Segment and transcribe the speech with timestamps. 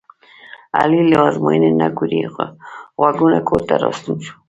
[0.79, 2.19] علي له ازموینې نه کوړی
[2.99, 4.33] غوږونه کورته راستون شو.